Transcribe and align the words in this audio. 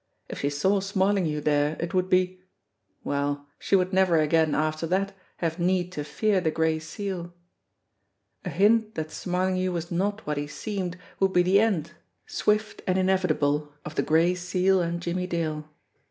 If 0.29 0.39
she 0.39 0.49
saw 0.49 0.79
Smarlinghue 0.79 1.41
there 1.41 1.77
it 1.79 1.93
would 1.93 2.09
be 2.09 2.39
Well, 3.03 3.45
she 3.59 3.75
would 3.75 3.93
never 3.93 4.17
again 4.19 4.55
after 4.55 4.87
that 4.87 5.15
have 5.37 5.59
need 5.59 5.91
to 5.91 6.03
fear 6.03 6.41
the 6.41 6.49
Gray 6.49 6.79
Seal! 6.79 7.35
A 8.43 8.49
hint 8.49 8.95
that 8.95 9.11
Smarlinghue 9.11 9.71
was 9.71 9.91
not 9.91 10.25
what 10.25 10.37
he 10.37 10.47
seemed 10.47 10.97
would 11.19 11.33
be 11.33 11.43
the 11.43 11.59
end, 11.59 11.91
swift 12.25 12.81
and 12.87 12.97
inevitable, 12.97 13.71
of 13.85 13.93
the 13.93 14.01
Gray 14.01 14.33
Seal 14.33 14.81
and 14.81 14.99
Jimmie 14.99 15.27
Dale! 15.27 15.69